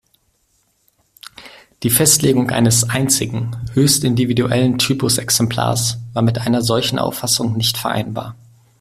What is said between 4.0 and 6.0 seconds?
individuellen Typusexemplars